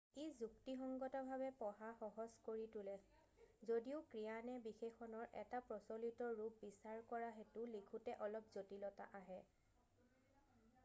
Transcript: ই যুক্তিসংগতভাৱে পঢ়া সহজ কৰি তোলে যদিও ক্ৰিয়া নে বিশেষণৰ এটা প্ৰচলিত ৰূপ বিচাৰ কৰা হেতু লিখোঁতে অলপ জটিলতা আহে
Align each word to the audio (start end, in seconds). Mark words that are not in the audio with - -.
ই 0.21 0.29
যুক্তিসংগতভাৱে 0.37 1.47
পঢ়া 1.57 1.89
সহজ 1.97 2.37
কৰি 2.45 2.63
তোলে 2.75 2.95
যদিও 3.71 3.99
ক্ৰিয়া 4.13 4.47
নে 4.47 4.55
বিশেষণৰ 4.63 5.35
এটা 5.41 5.59
প্ৰচলিত 5.67 6.29
ৰূপ 6.39 6.57
বিচাৰ 6.63 7.03
কৰা 7.11 7.27
হেতু 7.35 7.67
লিখোঁতে 7.75 8.15
অলপ 8.29 8.49
জটিলতা 8.57 9.09
আহে 9.21 9.39